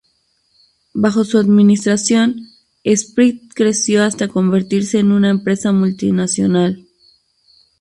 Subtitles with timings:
[0.95, 2.47] Bajo su administración,
[2.83, 6.87] Esprit creció hasta convertirse en una empresa multinacional.